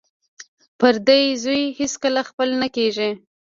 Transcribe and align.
پردی 0.79 1.23
زوی 1.43 1.63
هېڅکله 1.79 2.21
خپل 2.29 2.49
نه 2.61 2.67
کیږي 2.75 3.09